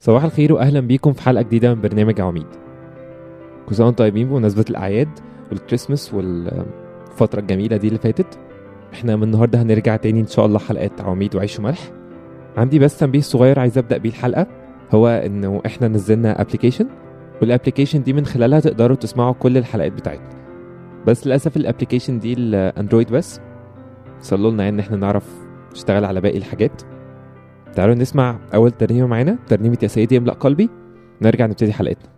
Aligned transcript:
صباح 0.00 0.24
الخير 0.24 0.52
واهلا 0.52 0.80
بيكم 0.80 1.12
في 1.12 1.22
حلقة 1.22 1.42
جديدة 1.42 1.74
من 1.74 1.80
برنامج 1.80 2.20
عواميد 2.20 2.46
كل 3.68 3.74
سنه 3.74 3.86
وأنتم 3.86 4.04
طيبين 4.04 4.28
بمناسبة 4.28 4.64
الأعياد 4.70 5.08
والكريسماس 5.50 6.14
والفترة 6.14 7.40
الجميلة 7.40 7.76
دي 7.76 7.88
اللي 7.88 7.98
فاتت 7.98 8.38
إحنا 8.92 9.16
من 9.16 9.22
النهارده 9.22 9.62
هنرجع 9.62 9.96
تاني 9.96 10.20
إن 10.20 10.26
شاء 10.26 10.46
الله 10.46 10.58
حلقات 10.58 11.00
عواميد 11.00 11.36
وعيش 11.36 11.58
وملح. 11.58 11.78
عندي 12.56 12.78
بس 12.78 12.98
تنبيه 12.98 13.20
صغير 13.20 13.60
عايز 13.60 13.78
أبدأ 13.78 13.96
بيه 13.98 14.10
الحلقة 14.10 14.46
هو 14.92 15.08
إنه 15.08 15.62
إحنا 15.66 15.88
نزلنا 15.88 16.40
application 16.40 16.86
وال 17.42 17.51
application 17.51 18.02
دي 18.02 18.12
من 18.12 18.26
خلالها 18.26 18.60
تقدروا 18.60 18.96
تسمعوا 18.96 19.32
كل 19.32 19.56
الحلقات 19.58 19.92
بتاعتنا. 19.92 20.28
بس 21.06 21.26
للأسف 21.26 21.56
ال 21.56 21.61
application 21.61 22.18
دي 22.18 22.32
الاندرويد 22.32 23.12
بس 23.12 23.40
صلوا 24.20 24.50
لنا 24.50 24.68
إن 24.68 24.78
إحنا 24.78 24.96
نعرف 24.96 25.34
نشتغل 25.72 26.04
على 26.04 26.20
باقي 26.20 26.38
الحاجات. 26.38 26.82
تعالوا 27.78 27.94
نسمع 27.94 28.38
أول 28.54 28.70
ترنيمة 28.70 29.06
معانا 29.06 29.38
ترنيمة 29.48 29.78
يا 29.82 29.88
سيدي 29.88 30.18
املأ 30.18 30.32
قلبي. 30.32 30.68
نرجع 31.22 31.46
نبتدي 31.46 31.72
حلقتنا. 31.72 32.17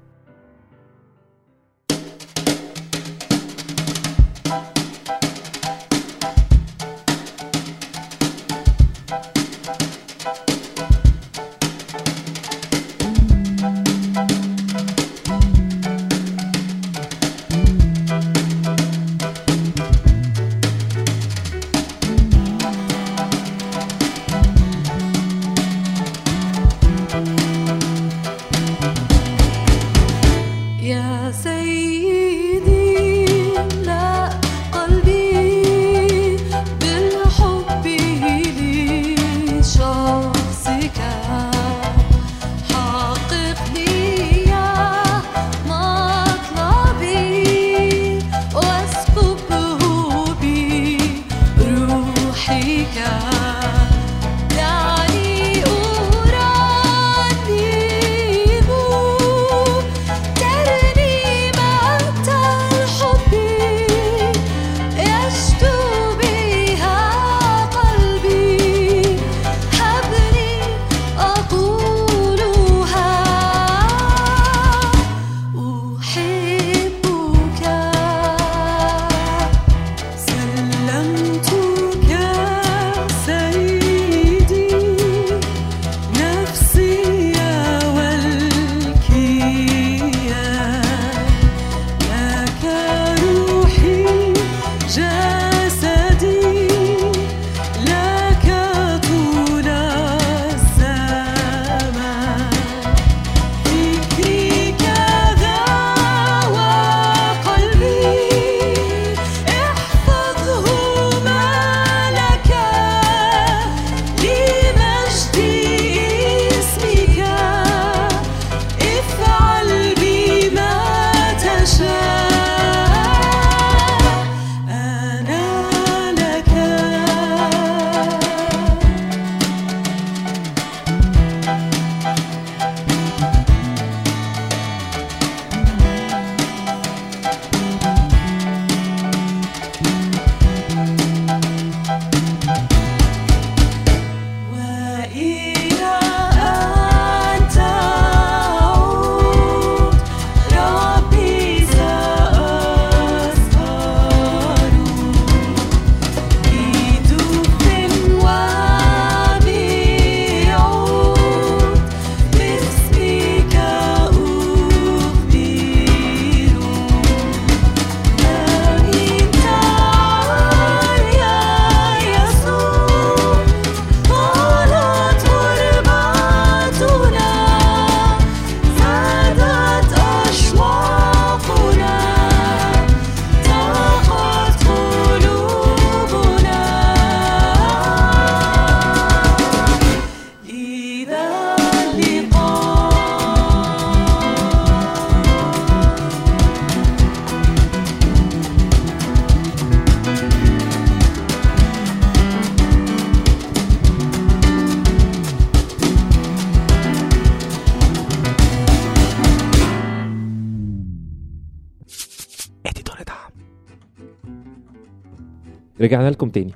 رجعنا 215.80 216.10
لكم 216.10 216.28
تاني. 216.28 216.52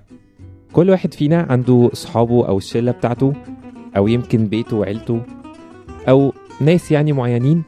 كل 0.72 0.90
واحد 0.90 1.14
فينا 1.14 1.46
عنده 1.50 1.90
صحابه 1.92 2.48
أو 2.48 2.58
الشلة 2.58 2.92
بتاعته 2.92 3.32
أو 3.96 4.08
يمكن 4.08 4.46
بيته 4.46 4.76
وعيلته 4.76 5.20
أو 6.08 6.32
ناس 6.60 6.93
يعني 6.93 7.12
معينين 7.12 7.62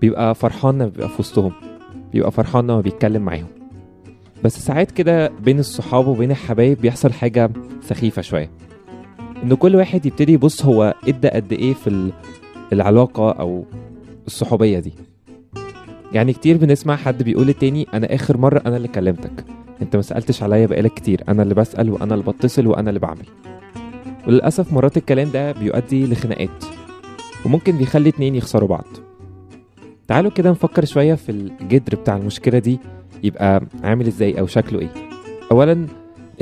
بيبقى 0.00 0.34
فرحان 0.34 0.74
لما 0.74 0.86
بيبقى 0.86 1.08
في 1.08 1.14
وسطهم 1.18 1.52
بيبقى 2.12 2.30
فرحان 2.32 2.64
لما 2.64 2.80
بيتكلم 2.80 3.22
معاهم. 3.22 3.46
بس 4.44 4.58
ساعات 4.58 4.90
كده 4.90 5.28
بين 5.44 5.58
الصحاب 5.58 6.06
وبين 6.06 6.30
الحبايب 6.30 6.80
بيحصل 6.80 7.12
حاجة 7.12 7.50
سخيفة 7.82 8.22
شوية. 8.22 8.50
إن 9.44 9.54
كل 9.54 9.76
واحد 9.76 10.06
يبتدي 10.06 10.32
يبص 10.32 10.64
هو 10.64 10.94
إدى 11.08 11.28
قد 11.28 11.52
إيه 11.52 11.74
في 11.74 11.86
ال- 11.86 12.12
العلاقة 12.72 13.30
أو 13.30 13.64
الصحوبية 14.26 14.78
دي. 14.78 14.92
يعني 16.12 16.32
كتير 16.32 16.56
بنسمع 16.56 16.96
حد 16.96 17.22
بيقول 17.22 17.46
للتاني 17.46 17.86
أنا 17.94 18.14
آخر 18.14 18.36
مرة 18.38 18.62
أنا 18.66 18.76
اللي 18.76 18.88
كلمتك. 18.88 19.44
أنت 19.82 19.96
ما 19.96 20.02
سألتش 20.02 20.42
عليا 20.42 20.66
بقالك 20.66 20.94
كتير. 20.94 21.22
أنا 21.28 21.42
اللي 21.42 21.54
بسأل 21.54 21.90
وأنا 21.90 22.14
اللي 22.14 22.24
بتصل 22.24 22.66
وأنا 22.66 22.88
اللي 22.88 23.00
بعمل. 23.00 23.26
وللأسف 24.26 24.72
مرات 24.72 24.96
الكلام 24.96 25.30
ده 25.30 25.52
بيؤدي 25.52 26.06
لخناقات. 26.06 26.64
وممكن 27.46 27.76
بيخلي 27.78 28.08
اتنين 28.08 28.34
يخسروا 28.34 28.68
بعض. 28.68 28.84
تعالوا 30.08 30.30
كده 30.30 30.50
نفكر 30.50 30.84
شوية 30.84 31.14
في 31.14 31.32
الجدر 31.32 31.96
بتاع 31.96 32.16
المشكلة 32.16 32.58
دي 32.58 32.78
يبقى 33.22 33.62
عامل 33.82 34.06
إزاي 34.06 34.40
أو 34.40 34.46
شكله 34.46 34.78
إيه. 34.80 34.90
اولا 35.52 35.86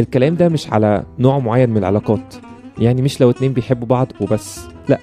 الكلام 0.00 0.34
ده 0.36 0.48
مش 0.48 0.72
على 0.72 1.04
نوع 1.18 1.38
معين 1.38 1.70
من 1.70 1.76
العلاقات. 1.76 2.34
يعني 2.78 3.02
مش 3.02 3.20
لو 3.20 3.30
اتنين 3.30 3.52
بيحبوا 3.52 3.86
بعض 3.88 4.12
وبس. 4.20 4.60
لأ 4.88 4.98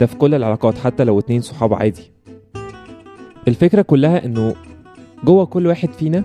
ده 0.00 0.06
في 0.06 0.16
كل 0.16 0.34
العلاقات 0.34 0.78
حتى 0.78 1.04
لو 1.04 1.18
اتنين 1.18 1.40
صحاب 1.40 1.74
عادي. 1.74 2.12
الفكرة 3.48 3.82
كلها 3.82 4.24
إنه 4.24 4.54
جوه 5.24 5.46
كل 5.46 5.66
واحد 5.66 5.92
فينا 5.92 6.24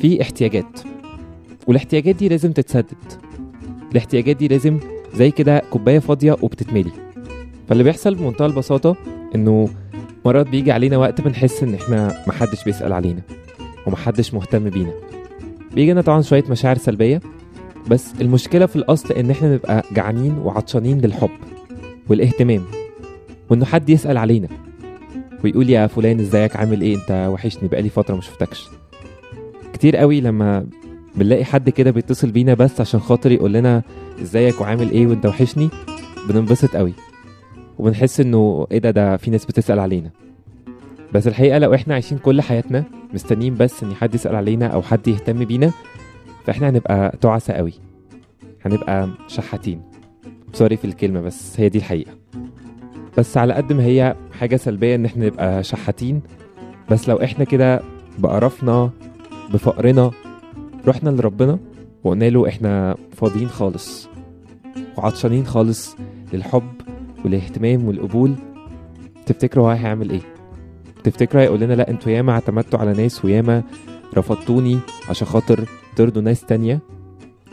في 0.00 0.22
احتياجات. 0.22 0.80
والاحتياجات 1.66 2.14
دي 2.14 2.28
لازم 2.28 2.52
تتسدد. 2.52 2.96
الاحتياجات 3.92 4.36
دي 4.36 4.48
لازم 4.48 4.78
زي 5.14 5.30
كده 5.30 5.62
كوباية 5.70 5.98
فاضية 5.98 6.36
وبتتملي. 6.42 6.90
فاللي 7.68 7.84
بيحصل 7.84 8.14
بمنتهى 8.14 8.46
البساطة 8.46 8.96
إنه 9.34 9.68
مرات 10.24 10.48
بيجي 10.48 10.72
علينا 10.72 10.96
وقت 10.96 11.20
بنحس 11.20 11.62
إن 11.62 11.74
إحنا 11.74 12.24
محدش 12.26 12.64
بيسأل 12.64 12.92
علينا 12.92 13.20
ومحدش 13.86 14.34
مهتم 14.34 14.70
بينا. 14.70 14.92
بيجي 15.74 15.92
لنا 15.92 16.00
طبعا 16.00 16.22
شوية 16.22 16.44
مشاعر 16.50 16.76
سلبية 16.78 17.20
بس 17.90 18.12
المشكلة 18.20 18.66
في 18.66 18.76
الأصل 18.76 19.14
إن 19.14 19.30
إحنا 19.30 19.54
نبقى 19.54 19.82
جعانين 19.92 20.38
وعطشانين 20.38 21.00
للحب 21.00 21.30
والاهتمام 22.08 22.62
وإنه 23.50 23.64
حد 23.64 23.90
يسأل 23.90 24.16
علينا 24.16 24.48
ويقول 25.44 25.70
يا 25.70 25.86
فلان 25.86 26.20
إزيك 26.20 26.56
عامل 26.56 26.80
إيه؟ 26.80 26.96
أنت 26.96 27.28
وحشني 27.32 27.68
بقالي 27.68 27.88
فترة 27.88 28.14
ما 28.14 28.20
شفتكش. 28.20 28.68
كتير 29.78 29.96
قوي 29.96 30.20
لما 30.20 30.66
بنلاقي 31.16 31.44
حد 31.44 31.70
كده 31.70 31.90
بيتصل 31.90 32.30
بينا 32.30 32.54
بس 32.54 32.80
عشان 32.80 33.00
خاطر 33.00 33.32
يقول 33.32 33.52
لنا 33.52 33.82
ازيك 34.22 34.60
وعامل 34.60 34.90
إيه 34.90 35.06
وانت 35.06 35.26
وحشني 35.26 35.68
بننبسط 36.28 36.76
قوي. 36.76 36.92
وبنحس 37.78 38.20
انه 38.20 38.66
إيه 38.72 38.78
ده 38.78 38.90
ده 38.90 39.16
في 39.16 39.30
ناس 39.30 39.44
بتسأل 39.44 39.78
علينا. 39.78 40.10
بس 41.14 41.28
الحقيقة 41.28 41.58
لو 41.58 41.74
إحنا 41.74 41.94
عايشين 41.94 42.18
كل 42.18 42.40
حياتنا 42.40 42.84
مستنيين 43.14 43.54
بس 43.54 43.82
ان 43.82 43.94
حد 43.94 44.14
يسأل 44.14 44.36
علينا 44.36 44.66
أو 44.66 44.82
حد 44.82 45.08
يهتم 45.08 45.44
بينا 45.44 45.70
فاحنا 46.44 46.68
هنبقى 46.68 47.18
تعسة 47.20 47.54
قوي. 47.54 47.72
هنبقى 48.66 49.08
شحاتين. 49.28 49.82
سوري 50.52 50.76
في 50.76 50.84
الكلمة 50.84 51.20
بس 51.20 51.60
هي 51.60 51.68
دي 51.68 51.78
الحقيقة. 51.78 52.12
بس 53.18 53.36
على 53.36 53.54
قد 53.54 53.72
ما 53.72 53.84
هي 53.84 54.16
حاجة 54.38 54.56
سلبية 54.56 54.94
إن 54.94 55.04
إحنا 55.04 55.26
نبقى 55.26 55.62
شحاتين 55.64 56.20
بس 56.90 57.08
لو 57.08 57.16
إحنا 57.16 57.44
كده 57.44 57.80
بقرفنا 58.18 58.90
بفقرنا. 59.52 60.10
رحنا 60.88 61.10
لربنا 61.10 61.58
وقلنا 62.04 62.24
له 62.30 62.48
إحنا 62.48 62.96
فاضيين 63.12 63.48
خالص 63.48 64.08
وعطشانين 64.96 65.46
خالص 65.46 65.96
للحب 66.32 66.72
والاهتمام 67.24 67.84
والقبول. 67.88 68.34
تفتكروا 69.26 69.66
هو 69.66 69.70
هيعمل 69.70 70.10
إيه؟ 70.10 70.20
تفتكروا 71.04 71.42
هيقول 71.42 71.60
لنا 71.60 71.74
لا 71.74 71.90
أنتوا 71.90 72.12
ياما 72.12 72.32
اعتمدتوا 72.32 72.78
على 72.78 72.92
ناس 72.92 73.24
وياما 73.24 73.62
رفضتوني 74.16 74.78
عشان 75.08 75.26
خاطر 75.26 75.64
ترضوا 75.96 76.22
ناس 76.22 76.44
تانية. 76.44 76.80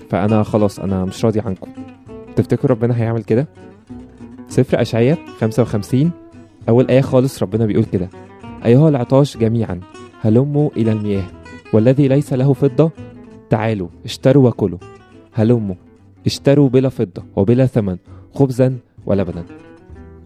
فأنا 0.10 0.44
خلاص 0.44 0.80
أنا 0.80 1.06
مش 1.06 1.26
راضي 1.26 1.40
عنكم. 1.40 1.72
تفتكروا 2.36 2.78
ربنا 2.78 2.98
هيعمل 3.02 3.24
كده؟ 3.24 3.48
سفر 4.48 4.82
اشعياء 4.82 5.18
55 5.40 6.12
أول 6.70 6.88
آية 6.88 7.02
خالص 7.02 7.44
ربنا 7.44 7.66
بيقول 7.66 7.86
كده. 7.86 8.10
أيها 8.66 8.90
العطاش 8.90 9.38
جميعا 9.38 9.80
هلموا 10.22 10.70
إلى 10.78 10.92
المياه. 10.92 11.24
والذي 11.76 12.08
ليس 12.08 12.34
له 12.34 12.54
فضة 12.54 12.92
تعالوا 13.50 13.88
اشتروا 14.06 14.50
وكلوا. 14.50 14.80
هلموا 15.34 15.76
اشتروا 16.26 16.70
بلا 16.70 16.90
فضة 16.90 17.24
وبلا 17.36 17.66
ثمن 17.66 17.98
خبزا 18.34 18.78
ولبنا 19.06 19.46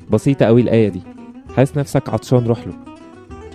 بسيطة 0.10 0.46
قوي 0.46 0.62
الآية 0.62 0.90
دي. 0.90 1.02
حاسس 1.56 1.78
نفسك 1.78 2.10
عطشان 2.10 2.46
روح 2.46 2.68
له. 2.68 2.74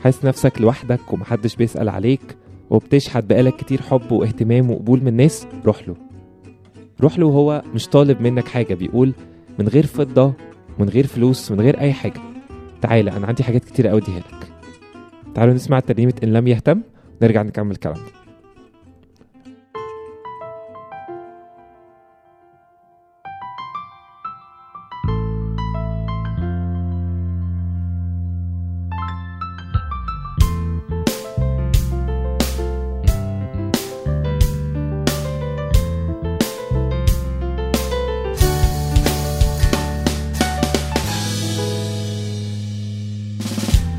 حاسس 0.04 0.24
نفسك 0.24 0.60
لوحدك 0.60 1.12
ومحدش 1.12 1.56
بيسأل 1.56 1.88
عليك 1.88 2.36
وبتشحت 2.70 3.24
بقالك 3.24 3.56
كتير 3.56 3.82
حب 3.82 4.12
واهتمام 4.12 4.70
وقبول 4.70 5.00
من 5.00 5.08
الناس 5.08 5.46
روح 5.66 5.88
له. 5.88 5.96
روح 7.00 7.18
له 7.18 7.26
وهو 7.26 7.62
مش 7.74 7.88
طالب 7.88 8.20
منك 8.20 8.48
حاجة 8.48 8.74
بيقول 8.74 9.14
من 9.58 9.68
غير 9.68 9.86
فضة 9.86 10.32
من 10.78 10.88
غير 10.88 11.06
فلوس 11.06 11.52
من 11.52 11.60
غير 11.60 11.80
أي 11.80 11.92
حاجة. 11.92 12.20
تعالى 12.82 13.10
أنا 13.10 13.26
عندي 13.26 13.42
حاجات 13.42 13.64
كتير 13.64 13.90
أوي 13.90 14.00
أديها 14.02 14.18
لك. 14.18 14.52
تعالوا 15.34 15.54
نسمع 15.54 15.80
ترنيمة 15.80 16.14
إن 16.22 16.32
لم 16.32 16.48
يهتم. 16.48 16.80
نرجع 17.22 17.42
نكمل 17.42 17.76
كلامنا. 17.76 18.04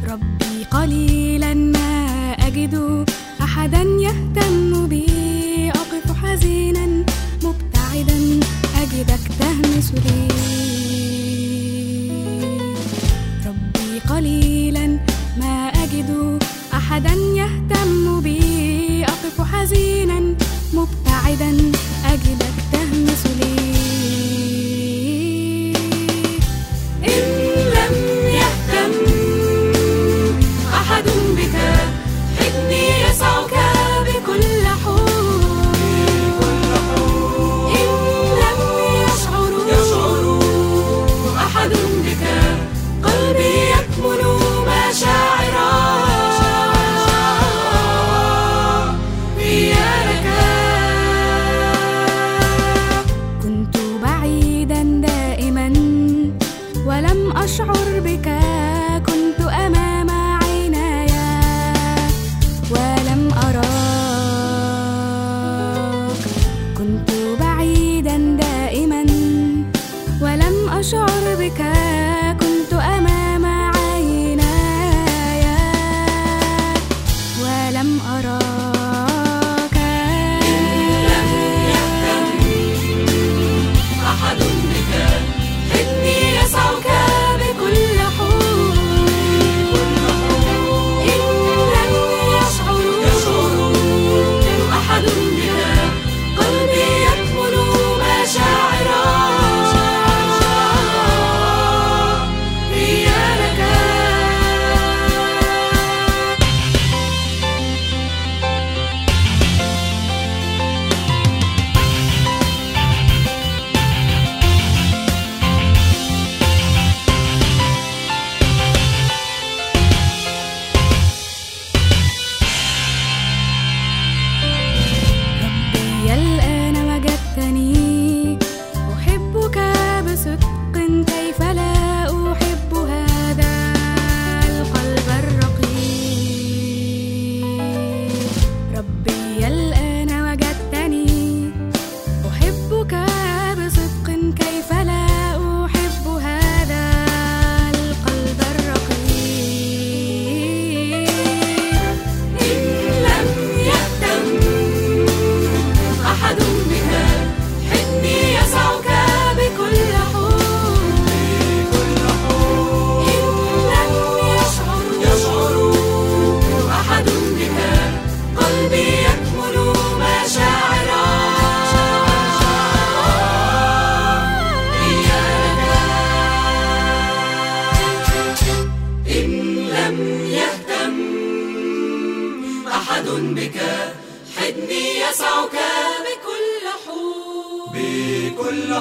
ربي 0.10 0.64
قليلا 0.72 1.25
ما 1.25 1.25
ouvido. 2.66 3.15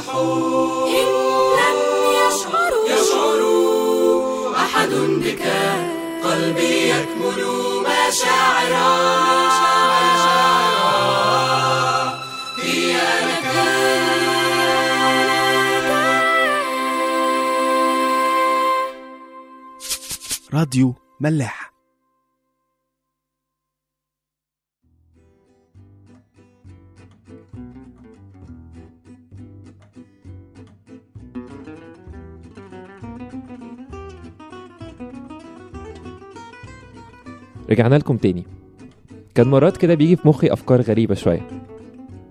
حب 0.08 0.86
إن 0.86 1.08
يشعروا 2.14 2.88
يشعروا 2.88 4.56
أحد 4.56 4.90
بك 4.94 5.42
قلبي 6.24 6.90
يكمل 6.90 7.44
مشاعرا 7.80 8.94
هي 12.62 12.94
لك 13.26 13.44
راديو 20.54 20.94
ملاح. 21.20 21.73
رجعنا 37.70 37.94
لكم 37.94 38.16
تاني. 38.16 38.44
كان 39.34 39.48
مرات 39.48 39.76
كده 39.76 39.94
بيجي 39.94 40.16
في 40.16 40.28
مخي 40.28 40.46
أفكار 40.46 40.80
غريبة 40.80 41.14
شوية. 41.14 41.48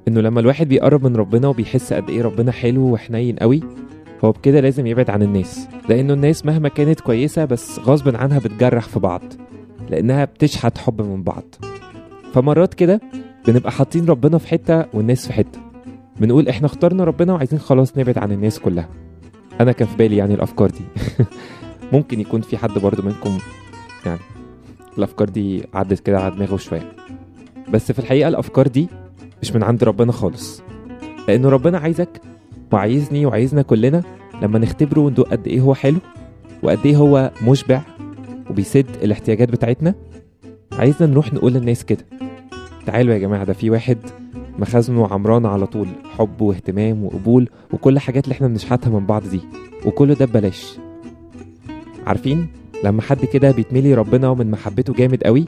إنه 0.08 0.22
لما 0.22 0.40
الواحد 0.40 0.68
بيقرب 0.68 1.08
من 1.08 1.16
ربنا 1.16 1.48
وبيحس 1.48 1.94
قد 1.94 2.10
إيه 2.10 2.22
ربنا 2.22 2.52
حلو 2.52 2.82
وحنين 2.82 3.36
قوي 3.36 3.60
هو 4.26 4.32
بكده 4.32 4.60
لازم 4.60 4.88
يبعد 4.88 5.10
عن 5.10 5.24
الناس. 5.24 5.68
لأنه 5.90 6.14
الناس 6.14 6.46
مهما 6.46 6.70
كانت 6.70 7.00
كويسة 7.00 7.46
بس 7.46 7.80
غصب 7.80 8.16
عنها 8.16 8.40
بتجرح 8.40 8.88
في 8.88 9.00
بعض 9.00 9.22
لأنها 9.90 10.26
بتشحت 10.26 10.78
حب 10.78 11.02
من 11.02 11.24
بعض. 11.24 11.44
فمرات 12.34 12.74
كده 12.74 13.02
بنبقى 13.48 13.72
حاطين 13.72 14.06
ربنا 14.06 14.38
في 14.38 14.48
حتة 14.48 14.86
والناس 14.94 15.28
في 15.28 15.34
حتة. 15.34 15.60
بنقول 16.20 16.48
إحنا 16.48 16.66
اخترنا 16.66 17.04
ربنا 17.04 17.34
وعايزين 17.34 17.60
خلاص 17.60 17.98
نبعد 17.98 18.18
عن 18.18 18.32
الناس 18.32 18.60
كلها. 18.60 18.90
أنا 19.62 19.72
كان 19.72 19.88
في 19.88 19.98
بالي 19.98 20.18
يعني 20.18 20.34
الأفكار 20.34 20.70
دي. 20.70 20.84
ممكن 21.94 22.20
يكون 22.20 22.42
في 22.42 22.58
حد 22.58 22.80
برضو 22.80 23.02
منكم 23.02 23.38
يعني 24.06 24.20
الأفكار 24.98 25.30
دي 25.30 25.64
عدت 25.74 26.00
كده 26.00 26.20
على 26.20 26.36
دماغه 26.36 26.58
شوية. 26.58 26.92
بس 27.70 27.92
في 27.92 28.00
الحقيقة 28.00 28.28
الأفكار 28.28 28.68
دي 28.68 28.88
مش 29.42 29.52
من 29.56 29.64
عند 29.64 29.84
ربنا 29.84 30.12
خالص. 30.12 30.62
لأنه 31.28 31.50
ربنا 31.50 31.78
عايزك 31.78 32.22
وعايزني 32.72 33.26
وعايزنا 33.26 33.62
كلنا 33.62 34.04
لما 34.42 34.60
نختبره 34.60 35.00
وندوق 35.00 35.28
قد 35.30 35.48
إيه 35.48 35.62
هو 35.62 35.74
حلو 35.74 35.98
وقد 36.64 36.80
إيه 36.86 36.96
هو 36.98 37.32
مشبع 37.48 37.82
وبيسد 38.50 38.86
الاحتياجات 39.04 39.50
بتاعتنا 39.50 39.96
عايزنا 40.72 41.08
نروح 41.08 41.34
نقول 41.34 41.54
للناس 41.54 41.86
كده. 41.86 42.06
تعالوا 42.86 43.14
يا 43.14 43.20
جماعة 43.20 43.44
ده 43.44 43.54
في 43.54 43.70
واحد 43.70 43.98
مخازنه 44.60 45.08
عمرانة 45.08 45.50
على 45.50 45.68
طول 45.68 45.88
حب 46.18 46.42
واهتمام 46.42 47.04
وقبول 47.04 47.50
وكل 47.74 47.94
الحاجات 47.94 48.24
اللي 48.24 48.34
إحنا 48.34 48.48
بنشحتها 48.48 48.90
من 48.90 49.06
بعض 49.06 49.24
دي 49.30 49.40
وكل 49.86 50.16
ده 50.16 50.26
ببلاش. 50.26 50.78
عارفين؟ 52.08 52.48
لما 52.84 53.02
حد 53.02 53.26
كده 53.26 53.52
بيتملي 53.52 53.94
ربنا 53.94 54.30
ومن 54.30 54.52
محبته 54.52 54.94
جامد 54.94 55.24
قوي 55.24 55.46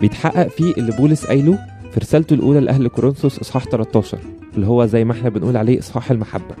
بيتحقق 0.00 0.48
فيه 0.48 0.72
اللي 0.74 0.92
بولس 0.96 1.26
قايله 1.26 1.58
في 1.92 2.00
رسالته 2.00 2.34
الأولى 2.34 2.60
لأهل 2.60 2.88
كورنثوس 2.88 3.38
إصحاح 3.38 3.64
13 3.64 4.18
اللي 4.56 4.66
هو 4.66 4.86
زي 4.86 5.04
ما 5.04 5.12
إحنا 5.12 5.28
بنقول 5.28 5.56
عليه 5.56 5.78
إصحاح 5.78 6.10
المحبة. 6.10 6.54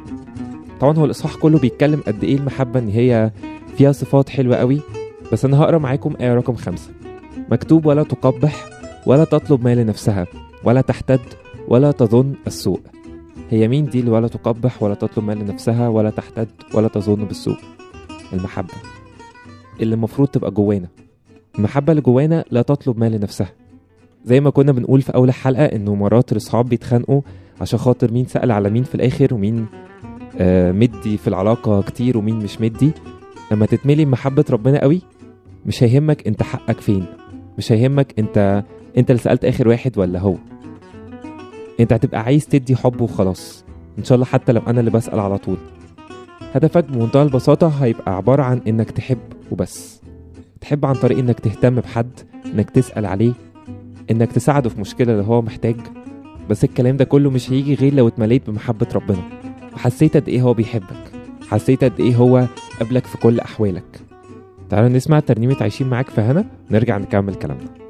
طبعا 0.80 0.96
هو 0.98 1.04
الإصحاح 1.04 1.34
كله 1.36 1.58
بيتكلم 1.58 2.00
قد 2.06 2.24
إيه 2.24 2.36
المحبة 2.36 2.80
إن 2.80 2.88
هي 2.88 3.30
فيها 3.78 3.92
صفات 3.92 4.28
حلوة 4.28 4.56
قوي 4.56 4.80
بس 5.32 5.44
أنا 5.44 5.60
هقرأ 5.60 5.78
معاكم 5.78 6.14
آية 6.20 6.34
رقم 6.34 6.54
خمسة. 6.54 6.90
مكتوب 7.50 7.86
ولا 7.86 8.02
تقبح 8.02 8.66
ولا 9.06 9.24
تطلب 9.24 9.64
ما 9.64 9.74
لنفسها 9.74 10.26
ولا 10.64 10.80
تحتد 10.80 11.20
ولا 11.68 11.90
تظن 11.90 12.34
السوء. 12.46 12.80
هي 13.50 13.68
مين 13.68 13.86
دي 13.86 14.00
اللي 14.00 14.10
ولا 14.10 14.28
تقبح 14.28 14.82
ولا 14.82 14.94
تطلب 14.94 15.24
ما 15.24 15.32
لنفسها 15.32 15.88
ولا 15.88 16.10
تحتد 16.10 16.48
ولا 16.74 16.88
تظن 16.88 17.24
بالسوء؟ 17.24 17.56
المحبة. 18.32 18.74
اللي 19.80 19.94
المفروض 19.94 20.28
تبقى 20.28 20.50
جوانا. 20.50 20.88
المحبة 21.58 21.92
اللي 21.92 22.02
جوانا 22.02 22.44
لا 22.50 22.62
تطلب 22.62 22.98
ما 22.98 23.08
لنفسها 23.08 23.52
زي 24.24 24.40
ما 24.40 24.50
كنا 24.50 24.72
بنقول 24.72 25.02
في 25.02 25.14
أول 25.14 25.32
حلقة 25.32 25.64
إنه 25.64 25.94
مرات 25.94 26.32
الأصحاب 26.32 26.68
بيتخانقوا 26.68 27.20
عشان 27.60 27.78
خاطر 27.78 28.12
مين 28.12 28.26
سأل 28.26 28.52
على 28.52 28.70
مين 28.70 28.82
في 28.82 28.94
الآخر 28.94 29.34
ومين 29.34 29.66
آه 30.38 30.72
مدي 30.72 31.16
في 31.16 31.28
العلاقة 31.28 31.82
كتير 31.82 32.18
ومين 32.18 32.36
مش 32.38 32.60
مدي. 32.60 32.90
لما 33.52 33.66
تتملي 33.66 34.04
بمحبة 34.04 34.44
ربنا 34.50 34.80
قوي 34.80 35.00
مش 35.66 35.82
هيهمك 35.82 36.26
أنت 36.26 36.42
حقك 36.42 36.80
فين. 36.80 37.06
مش 37.58 37.72
هيهمك 37.72 38.14
أنت 38.18 38.64
أنت 38.98 39.10
اللي 39.10 39.22
سألت 39.22 39.44
آخر 39.44 39.68
واحد 39.68 39.98
ولا 39.98 40.18
هو. 40.18 40.36
أنت 41.80 41.92
هتبقى 41.92 42.20
عايز 42.20 42.46
تدي 42.46 42.76
حب 42.76 43.00
وخلاص. 43.00 43.64
إن 43.98 44.04
شاء 44.04 44.14
الله 44.16 44.26
حتى 44.26 44.52
لو 44.52 44.62
أنا 44.66 44.80
اللي 44.80 44.90
بسأل 44.90 45.20
على 45.20 45.38
طول. 45.38 45.56
هدفك 46.54 46.84
بمنتهى 46.84 47.22
البساطة 47.22 47.68
هيبقى 47.68 48.16
عبارة 48.16 48.42
عن 48.42 48.60
إنك 48.68 48.90
تحب. 48.90 49.18
وبس. 49.54 50.00
تحب 50.60 50.86
عن 50.86 50.94
طريق 50.94 51.18
إنك 51.18 51.40
تهتم 51.40 51.74
بحد 51.74 52.10
إنك 52.46 52.70
تسأل 52.70 53.06
عليه 53.06 53.32
إنك 54.10 54.32
تساعده 54.32 54.68
في 54.70 54.80
مشكلة 54.80 55.12
اللي 55.12 55.24
هو 55.24 55.42
محتاج 55.42 55.76
بس 56.50 56.64
الكلام 56.64 56.96
ده 56.96 57.04
كله 57.04 57.30
مش 57.30 57.52
هيجي 57.52 57.74
غير 57.74 57.94
لو 57.94 58.08
اتمليت 58.08 58.50
بمحبة 58.50 58.86
ربنا. 58.94 59.22
وحسيت 59.74 60.16
قد 60.16 60.28
إيه 60.28 60.42
هو 60.42 60.54
بيحبك. 60.54 61.12
حسيت 61.48 61.84
قد 61.84 62.00
إيه 62.00 62.16
هو 62.16 62.46
قبلك 62.80 63.06
في 63.06 63.18
كل 63.18 63.40
أحوالك. 63.40 64.00
تعالوا 64.70 64.88
نسمع 64.88 65.20
ترنيمة 65.20 65.56
عايشين 65.60 65.86
معاك 65.86 66.10
في 66.10 66.20
هنا 66.20 66.44
نرجع 66.70 66.98
نكمل 66.98 67.34
كلامنا. 67.34 67.83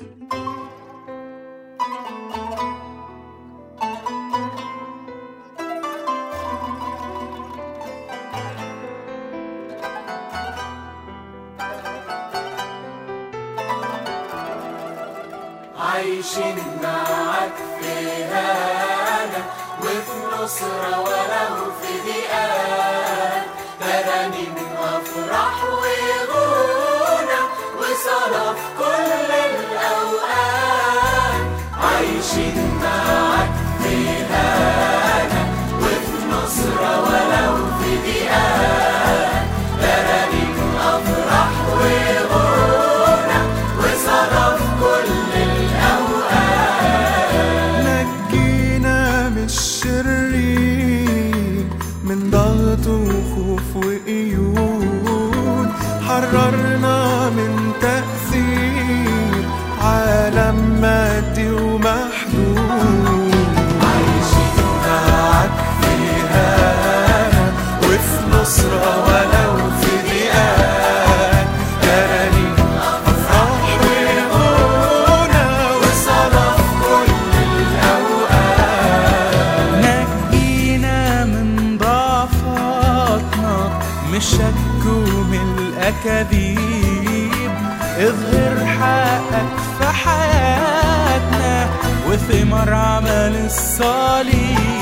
من 84.08 84.16
الشك 84.16 84.84
ومن 84.86 85.48
الأكاذيب 85.58 87.52
اظهر 87.98 88.66
حقك 88.66 89.52
في 89.78 89.86
حياتنا 89.86 91.68
وثمر 92.08 92.72
عمل 92.74 93.34
الصليب. 93.46 94.74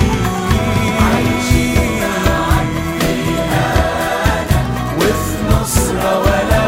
وفي 4.98 5.36
نصرة 5.50 6.10
ولو 6.24 6.61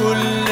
كل 0.00 0.47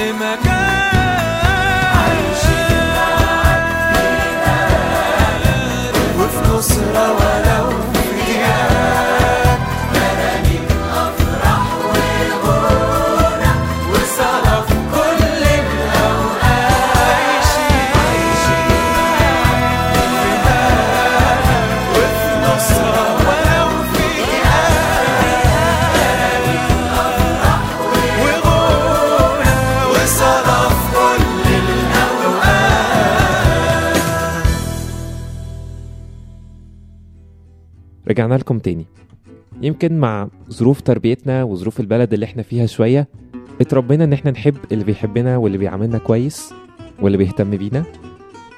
رجعنا 38.09 38.35
لكم 38.35 38.59
تاني. 38.59 38.87
يمكن 39.63 39.99
مع 39.99 40.29
ظروف 40.51 40.81
تربيتنا 40.81 41.43
وظروف 41.43 41.81
البلد 41.81 42.13
اللي 42.13 42.25
إحنا 42.25 42.43
فيها 42.43 42.67
شوية 42.67 43.09
اتربينا 43.61 44.05
ان 44.05 44.13
إحنا 44.13 44.31
نحب 44.31 44.57
اللي 44.73 44.85
بيحبنا 44.85 45.37
واللي 45.37 45.59
بيعاملنا 45.59 45.99
كويس 45.99 46.55
واللي 47.03 47.19
بيهتم 47.19 47.51
بينا. 47.51 47.85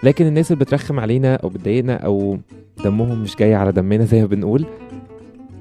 لكن 0.02 0.26
الناس 0.26 0.52
اللي 0.52 0.64
بترخم 0.64 1.00
علينا 1.00 1.34
أو 1.34 1.48
بتضايقنا 1.48 1.94
أو 1.96 2.38
دمهم 2.84 3.22
مش 3.22 3.36
جاي 3.36 3.54
على 3.54 3.72
دمنا 3.72 4.04
زي 4.04 4.20
ما 4.20 4.26
بنقول 4.26 4.66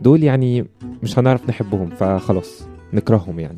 دول 0.01 0.24
يعني 0.24 0.65
مش 1.03 1.20
هنعرف 1.20 1.50
نحبهم 1.50 1.89
فخلاص 1.89 2.67
نكرههم 2.94 3.39
يعني. 3.39 3.58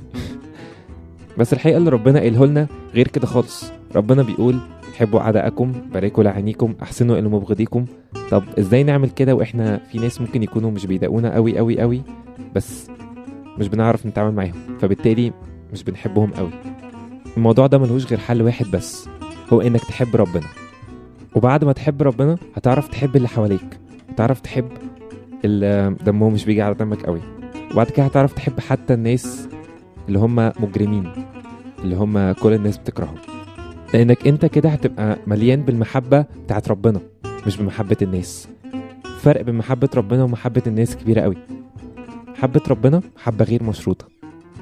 بس 1.37 1.53
الحقيقة 1.53 1.77
اللي 1.77 1.89
ربنا 1.89 2.19
قايله 2.19 2.45
لنا 2.45 2.67
غير 2.93 3.07
كده 3.07 3.27
خالص. 3.27 3.71
ربنا 3.95 4.23
بيقول 4.23 4.59
حبوا 4.99 5.19
أعداءكم 5.19 5.71
باركوا 5.93 6.23
لعينيكم 6.23 6.73
أحسنوا 6.81 7.19
إلى 7.19 7.29
مبغضيكم. 7.29 7.85
طب 8.31 8.43
إزاي 8.59 8.83
نعمل 8.83 9.09
كده 9.09 9.35
وإحنا 9.35 9.77
في 9.91 9.97
ناس 9.99 10.21
ممكن 10.21 10.43
يكونوا 10.43 10.71
مش 10.71 10.85
بيضايقونا 10.85 11.33
قوي 11.35 11.57
قوي 11.57 11.79
قوي 11.81 12.01
بس 12.55 12.87
مش 13.57 13.67
بنعرف 13.67 14.05
نتعامل 14.05 14.35
معاهم 14.35 14.77
فبالتالي 14.79 15.33
مش 15.73 15.83
بنحبهم 15.83 16.31
قوي 16.31 16.49
الموضوع 17.37 17.67
ده 17.67 17.77
ملهوش 17.77 18.05
غير 18.05 18.19
حل 18.19 18.41
واحد 18.41 18.65
بس 18.71 19.09
هو 19.53 19.61
إنك 19.61 19.81
تحب 19.81 20.15
ربنا. 20.15 20.45
وبعد 21.35 21.63
ما 21.63 21.73
تحب 21.73 22.01
ربنا 22.01 22.37
هتعرف 22.55 22.87
تحب 22.87 23.15
اللي 23.15 23.27
حواليك 23.27 23.79
هتعرف 24.09 24.39
تحب 24.39 24.69
اللي 25.45 25.95
دمهم 26.05 26.33
مش 26.33 26.45
بيجي 26.45 26.61
على 26.61 26.75
دمك 26.75 27.05
قوي 27.05 27.21
وبعد 27.71 27.89
كده 27.89 28.05
هتعرف 28.05 28.33
تحب 28.33 28.59
حتى 28.59 28.93
الناس 28.93 29.47
اللي 30.07 30.19
هم 30.19 30.35
مجرمين 30.35 31.11
اللي 31.83 31.95
هم 31.95 32.31
كل 32.31 32.53
الناس 32.53 32.77
بتكرههم. 32.77 33.15
لأنك 33.93 34.27
أنت 34.27 34.45
كده 34.45 34.69
هتبقى 34.69 35.17
مليان 35.27 35.61
بالمحبة 35.61 36.25
بتاعت 36.45 36.67
ربنا 36.67 36.99
مش 37.47 37.57
بمحبة 37.57 37.97
الناس. 38.01 38.47
فرق 39.19 39.41
بين 39.41 39.55
محبة 39.55 39.89
ربنا 39.95 40.23
ومحبة 40.23 40.61
الناس 40.67 40.95
كبيرة 40.97 41.21
قوي. 41.21 41.35
محبة 42.27 42.61
ربنا 42.69 43.01
محبة 43.15 43.45
غير 43.45 43.63
مشروطة. 43.63 44.05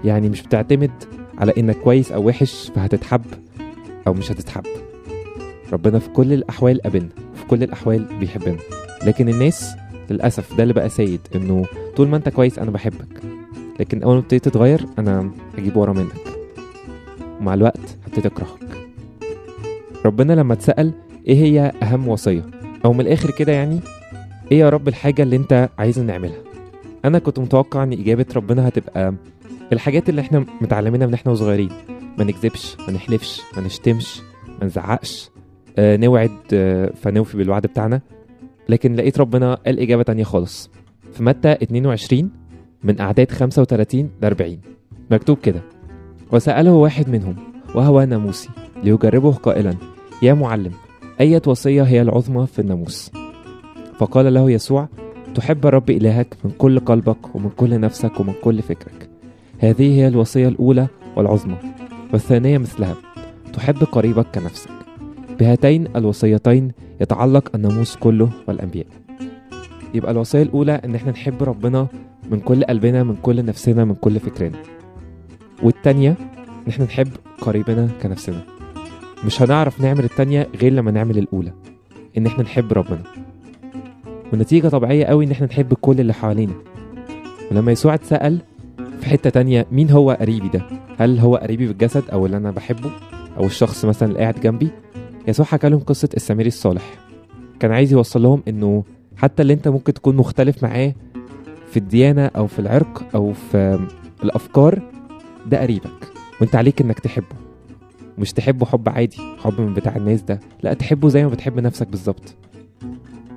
يعني 0.06 0.30
مش 0.30 0.42
بتعتمد 0.42 0.92
على 1.38 1.54
إنك 1.58 1.76
كويس 1.78 2.12
أو 2.12 2.28
وحش 2.28 2.72
فهتتحب 2.76 3.22
أو 4.08 4.14
مش 4.14 4.32
هتتحب. 4.32 4.64
ربنا 5.74 6.00
في 6.00 6.10
كل 6.10 6.34
الأحوال 6.34 6.82
قابلنا 6.82 7.10
في 7.36 7.46
كل 7.46 7.64
الأحوال 7.64 8.06
بيحبنا. 8.20 8.58
لكن 9.06 9.30
الناس 9.30 9.76
للأسف 10.10 10.56
ده 10.58 10.64
اللي 10.64 10.74
بقى 10.74 10.90
سيد 10.90 11.20
إنه 11.36 11.66
طول 11.96 12.08
ما 12.08 12.18
أنت 12.18 12.30
كويس 12.30 12.60
أنا 12.60 12.72
بحبك. 12.72 13.22
لكن 13.80 14.04
أول 14.04 14.14
ما 14.14 14.20
ابتديت 14.20 14.46
تتغير 14.46 14.86
أنا 15.00 15.32
هجيب 15.58 15.78
ورا 15.78 15.94
منك. 15.94 16.38
ومع 17.40 17.54
الوقت 17.54 17.98
هبتدي 18.08 18.28
أكرهك. 18.28 18.87
ربنا 20.06 20.34
لما 20.34 20.54
اتسأل 20.54 20.92
إيه 21.28 21.36
هي 21.36 21.72
أهم 21.84 22.08
وصية؟ 22.08 22.46
أو 22.86 22.94
من 22.94 23.00
الآخر 23.02 23.32
كده 23.32 23.52
يعني 23.52 23.80
إيه 24.52 24.60
يا 24.60 24.70
رب 24.70 24.88
الحاجة 24.88 25.24
اللي 25.24 25.36
أنت 25.36 25.70
عايزنا 25.78 26.06
نعملها؟ 26.06 26.38
أنا 27.06 27.20
كنت 27.20 27.40
متوقع 27.40 27.84
إن 27.84 27.94
إجابة 27.94 28.26
ربنا 28.36 28.68
هتبقى 28.68 29.14
الحاجات 29.74 30.10
اللي 30.10 30.22
إحنا 30.22 30.46
متعلمينها 30.62 31.08
من 31.08 31.14
إحنا 31.14 31.32
وصغيرين. 31.32 31.70
ما 32.18 32.24
نكذبش 32.24 32.78
ما 32.88 32.94
نحلفش 32.94 33.42
ما 33.58 33.62
نشتمش 33.62 34.22
ما 34.62 34.66
نزعقش. 34.66 35.30
آه 35.78 35.98
نوعد 35.98 36.32
آه 36.54 36.92
فنوفي 37.02 37.38
بالوعد 37.38 37.62
بتاعنا. 37.62 38.02
لكن 38.70 38.96
لقيت 38.96 39.20
ربنا 39.20 39.54
قال 39.56 39.80
إجابة 39.80 40.04
تانية 40.04 40.24
خالص. 40.24 40.70
في 41.14 41.24
متى 41.24 41.52
22 41.52 42.30
من 42.84 43.00
أعداد 43.00 43.32
35 43.32 44.10
ل 44.22 44.26
40 44.26 44.58
مكتوب 45.12 45.38
كده. 45.38 45.62
وسأله 46.32 46.72
واحد 46.74 47.10
منهم 47.10 47.36
وهو 47.78 48.04
ناموسي 48.04 48.50
ليجربه 48.84 49.32
قائلا 49.32 49.76
يا 50.22 50.34
معلم 50.34 50.72
أية 51.22 51.42
وصية 51.48 51.84
هي 51.84 52.02
العظمى 52.02 52.48
في 52.48 52.60
الناموس؟ 52.60 53.12
فقال 54.00 54.34
له 54.34 54.52
يسوع 54.52 54.88
تحب 55.36 55.66
رب 55.66 55.90
إلهك 55.90 56.38
من 56.44 56.52
كل 56.52 56.80
قلبك 56.80 57.36
ومن 57.36 57.50
كل 57.50 57.80
نفسك 57.80 58.20
ومن 58.20 58.34
كل 58.44 58.62
فكرك. 58.62 59.10
هذه 59.60 60.00
هي 60.00 60.08
الوصية 60.08 60.48
الأولى 60.48 60.88
والعظمى 61.16 61.56
والثانية 62.14 62.58
مثلها 62.58 62.96
تحب 63.54 63.84
قريبك 63.84 64.26
كنفسك. 64.36 64.70
بهاتين 65.40 65.88
الوصيتين 65.96 66.72
يتعلق 67.02 67.50
الناموس 67.56 67.96
كله 67.96 68.30
والأنبياء. 68.48 68.88
يبقى 69.94 70.12
الوصية 70.12 70.42
الأولى 70.42 70.82
إن 70.86 70.96
إحنا 70.96 71.12
نحب 71.12 71.44
ربنا 71.44 71.88
من 72.32 72.40
كل 72.40 72.64
قلبنا 72.64 73.04
من 73.04 73.16
كل 73.16 73.46
نفسنا 73.46 73.86
من 73.86 73.96
كل 73.96 74.20
فكرنا. 74.20 74.58
والتانية 75.64 76.16
إن 76.68 76.72
إحنا 76.72 76.86
نحب 76.86 77.08
قريبنا 77.42 77.90
كنفسنا. 78.04 78.42
مش 79.26 79.42
هنعرف 79.42 79.82
نعمل 79.82 80.04
التانية 80.04 80.48
غير 80.62 80.74
لما 80.74 80.92
نعمل 80.92 81.18
الأولى 81.18 81.54
إن 82.18 82.26
إحنا 82.26 82.44
نحب 82.44 82.74
ربنا. 82.74 83.04
والنتيجة 84.32 84.68
طبيعية 84.68 85.06
قوي 85.06 85.26
إن 85.26 85.32
إحنا 85.32 85.48
نحب 85.48 85.74
كل 85.74 86.00
اللي 86.00 86.14
حوالينا. 86.14 86.54
ولما 87.52 87.72
يسوع 87.72 87.94
اتسأل 87.94 88.42
في 89.02 89.06
حتة 89.10 89.30
تانية 89.30 89.66
مين 89.72 89.92
هو 89.92 90.12
قريبي 90.12 90.48
ده؟ 90.48 90.62
هل 90.98 91.20
هو 91.20 91.36
قريبي 91.36 91.68
بالجسد 91.68 92.04
أو 92.14 92.26
اللي 92.26 92.38
أنا 92.38 92.52
بحبه؟ 92.52 92.92
أو 93.38 93.46
الشخص 93.46 93.86
مثلا 93.86 94.10
اللي 94.10 94.20
قاعد 94.20 94.40
جنبي؟ 94.40 94.70
يسوع 95.28 95.46
حكى 95.46 95.70
لهم 95.70 95.80
قصة 95.80 96.10
السامري 96.16 96.48
الصالح. 96.48 96.94
كان 97.60 97.72
عايز 97.72 97.94
يوصل 97.94 98.22
لهم 98.22 98.44
إنه 98.48 98.84
حتى 99.18 99.42
اللي 99.42 99.54
أنت 99.54 99.68
ممكن 99.68 99.94
تكون 99.94 100.16
مختلف 100.16 100.64
معاه 100.64 100.94
في 101.72 101.78
الديانة 101.78 102.26
أو 102.26 102.48
في 102.48 102.60
العرق 102.60 103.04
أو 103.16 103.34
في 103.34 103.80
الأفكار 104.24 104.82
ده 105.46 105.62
قريبك. 105.62 106.17
وأنت 106.42 106.56
عليك 106.56 106.82
إنك 106.82 107.00
تحبه. 107.00 107.36
مش 108.18 108.34
تحبه 108.34 108.66
حب 108.66 108.90
عادي 108.90 109.18
حب 109.44 109.62
من 109.62 109.74
بتاع 109.74 109.96
الناس 109.96 110.22
ده. 110.22 110.40
لا 110.64 110.74
تحبه 110.74 111.10
زي 111.10 111.24
ما 111.24 111.30
بتحب 111.30 111.60
نفسك 111.60 111.88
بالظبط. 111.88 112.36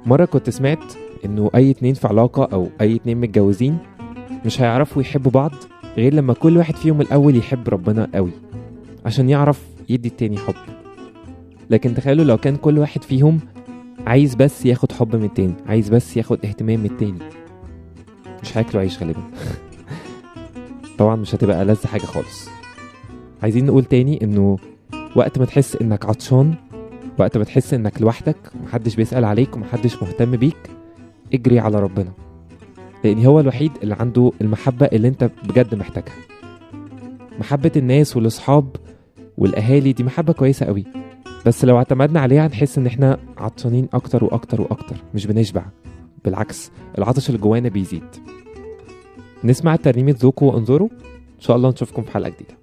مرة 0.06 0.24
كنت 0.24 0.50
سمعت 0.50 0.92
إنه 1.24 1.50
أي 1.54 1.70
اتنين 1.70 1.94
في 1.94 2.06
علاقة 2.08 2.48
أو 2.52 2.68
أي 2.80 2.96
اتنين 2.96 3.20
متجوزين 3.20 3.78
مش 4.46 4.60
هيعرفوا 4.60 5.02
يحبوا 5.02 5.30
بعض 5.30 5.52
غير 5.96 6.14
لما 6.14 6.32
كل 6.32 6.56
واحد 6.56 6.76
فيهم 6.76 7.00
الأول 7.00 7.36
يحب 7.36 7.68
ربنا 7.68 8.08
قوي 8.14 8.30
عشان 9.06 9.28
يعرف 9.30 9.62
يدي 9.88 10.08
التاني 10.08 10.38
حب. 10.38 10.54
لكن 11.70 11.94
تخيلوا 11.94 12.24
لو 12.24 12.36
كان 12.36 12.56
كل 12.56 12.78
واحد 12.78 13.02
فيهم 13.02 13.40
عايز 14.06 14.34
بس 14.34 14.66
ياخد 14.66 14.92
حب 14.92 15.16
من 15.16 15.24
التاني 15.24 15.54
عايز 15.66 15.88
بس 15.88 16.16
ياخد 16.16 16.38
اهتمام 16.44 16.80
من 16.80 16.86
التاني. 16.86 17.18
مش 18.42 18.58
هياكلوا 18.58 18.82
عيش 18.82 18.98
غالبا. 18.98 19.22
طبعا 20.98 21.16
مش 21.16 21.34
هتبقى 21.34 21.62
ألذ 21.62 21.86
حاجة 21.86 22.00
خالص. 22.06 22.49
عايزين 23.42 23.66
نقول 23.66 23.84
تاني 23.84 24.24
إنه 24.24 24.56
وقت 25.16 25.38
ما 25.38 25.44
تحس 25.44 25.76
إنك 25.76 26.06
عطشان 26.06 26.54
وقت 27.18 27.38
ما 27.38 27.44
تحس 27.44 27.74
إنك 27.74 28.02
لوحدك 28.02 28.36
ومحدش 28.60 28.96
بيسأل 28.96 29.24
عليك 29.24 29.56
ومحدش 29.56 30.02
مهتم 30.02 30.36
بيك 30.36 30.70
اجري 31.34 31.58
على 31.58 31.80
ربنا. 31.80 32.12
لأن 33.04 33.26
هو 33.26 33.40
الوحيد 33.40 33.72
اللي 33.82 33.94
عنده 34.00 34.32
المحبة 34.40 34.86
اللي 34.86 35.08
أنت 35.08 35.30
بجد 35.48 35.74
محتاجها. 35.74 36.14
محبة 37.38 37.72
الناس 37.76 38.16
والأصحاب 38.16 38.76
والأهالي 39.38 39.92
دي 39.92 40.04
محبة 40.04 40.32
كويسة 40.32 40.66
قوي. 40.66 40.84
بس 41.46 41.64
لو 41.64 41.76
اعتمدنا 41.76 42.20
عليها 42.20 42.46
هنحس 42.46 42.78
إن 42.78 42.86
إحنا 42.86 43.18
عطشانين 43.38 43.88
أكتر 43.92 44.24
وأكتر 44.24 44.60
وأكتر 44.60 44.96
مش 45.14 45.26
بنشبع. 45.26 45.64
بالعكس 46.24 46.70
العطش 46.98 47.28
اللي 47.28 47.40
جوانا 47.40 47.68
بيزيد. 47.68 48.04
نسمع 49.44 49.76
ترنيمة 49.76 50.14
ذوقوا 50.18 50.52
وانظروا. 50.52 50.88
إن 51.36 51.40
شاء 51.40 51.56
الله 51.56 51.70
نشوفكم 51.70 52.02
في 52.02 52.10
حلقة 52.10 52.28
جديدة. 52.28 52.59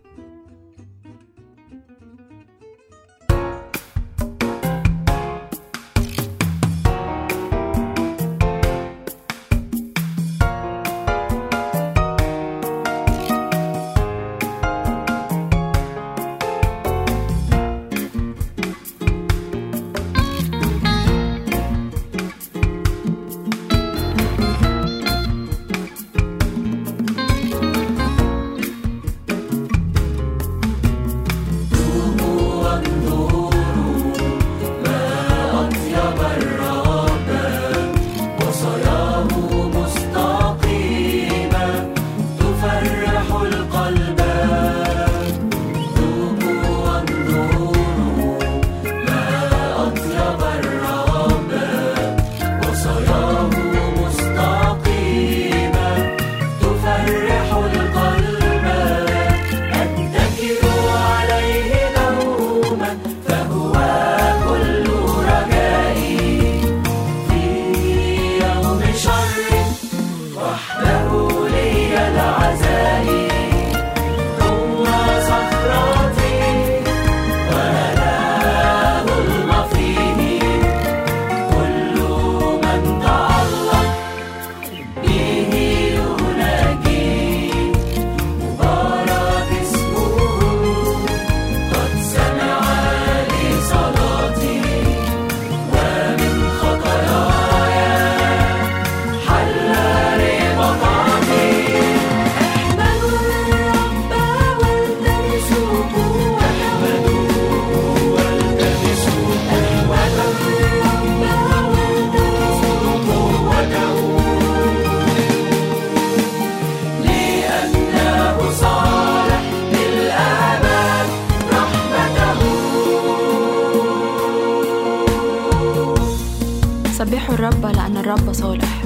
الرب 127.38 127.66
لأن 127.66 127.98
الرب 127.98 128.34
صالح. 128.34 128.84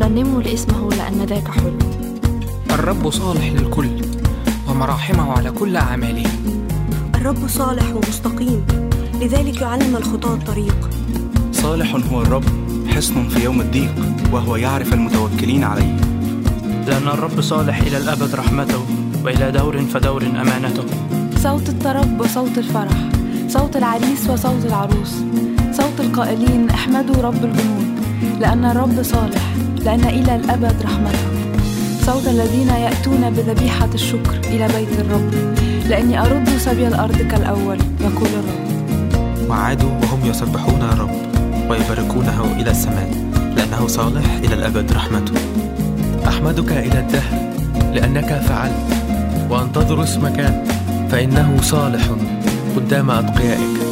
رنموا 0.00 0.42
لاسمه 0.42 0.90
لأن 0.90 1.24
ذاك 1.24 1.48
حلو 1.48 1.78
الرب 2.70 3.10
صالح 3.10 3.52
للكل 3.52 3.88
ومراحمه 4.68 5.32
على 5.32 5.50
كل 5.50 5.76
أعماله. 5.76 6.30
الرب 7.14 7.48
صالح 7.48 7.94
ومستقيم. 7.94 8.66
لذلك 9.20 9.60
يعلم 9.60 9.96
الخطاة 9.96 10.34
الطريق. 10.34 10.90
صالح 11.52 11.96
هو 12.12 12.22
الرب 12.22 12.44
حصن 12.88 13.28
في 13.28 13.44
يوم 13.44 13.60
الضيق 13.60 13.94
وهو 14.32 14.56
يعرف 14.56 14.92
المتوكلين 14.92 15.64
عليه. 15.64 15.96
لأن 16.86 17.08
الرب 17.08 17.40
صالح 17.40 17.78
إلى 17.80 17.96
الأبد 17.96 18.34
رحمته 18.34 18.86
وإلى 19.24 19.50
دور 19.50 19.78
فدور 19.78 20.22
أمانته. 20.22 20.84
صوت 21.36 21.68
الطرب 21.68 22.20
وصوت 22.20 22.58
الفرح 22.58 23.08
صوت 23.48 23.76
العريس 23.76 24.30
وصوت 24.30 24.64
العروس. 24.64 25.14
صوت 25.78 26.00
القائلين 26.00 26.70
احمدوا 26.70 27.22
رب 27.22 27.44
الجنود 27.44 27.86
لأن 28.40 28.64
الرب 28.64 29.02
صالح 29.02 29.42
لأن 29.84 30.04
إلى 30.04 30.36
الأبد 30.36 30.74
رحمته. 30.84 31.28
صوت 32.06 32.28
الذين 32.28 32.68
يأتون 32.68 33.30
بذبيحة 33.30 33.88
الشكر 33.94 34.38
إلى 34.44 34.68
بيت 34.68 34.98
الرب 34.98 35.30
لأني 35.88 36.20
أرد 36.20 36.48
سبي 36.58 36.88
الأرض 36.88 37.16
كالأول 37.16 37.78
يقول 38.00 38.28
الرب. 38.28 39.50
وعادوا 39.50 39.90
وهم 40.02 40.20
يسبحون 40.30 40.82
الرب 40.82 41.16
ويباركونه 41.70 42.56
إلى 42.60 42.70
السماء 42.70 43.10
لأنه 43.56 43.86
صالح 43.86 44.24
إلى 44.44 44.54
الأبد 44.54 44.92
رحمته. 44.92 45.34
أحمدك 46.28 46.72
إلى 46.72 46.98
الدهر 46.98 47.52
لأنك 47.94 48.42
فعلت 48.48 48.86
وأنتظر 49.50 50.02
اسمك 50.02 50.64
فإنه 51.10 51.56
صالح 51.62 52.02
قدام 52.76 53.10
أتقيائك. 53.10 53.87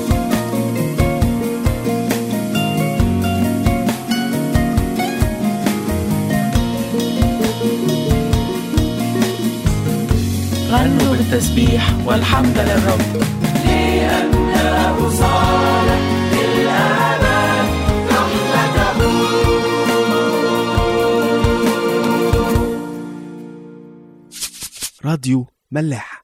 غنوا 10.87 11.17
بالتسبيح 11.17 11.95
والحمد 12.07 12.59
للرب. 12.59 13.23
لأنه 13.65 15.11
صالح 15.11 16.01
للأبد 16.33 17.69
رحمته 18.11 19.17
راديو 25.05 25.47
ملاح. 25.71 26.16